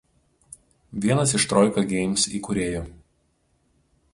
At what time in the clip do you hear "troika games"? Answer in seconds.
1.51-2.25